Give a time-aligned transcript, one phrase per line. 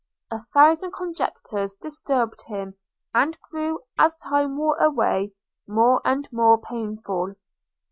[0.31, 2.75] A thousand conjectures disturbed him,
[3.13, 5.33] and grew, as time wore away,
[5.67, 7.35] more and more painful.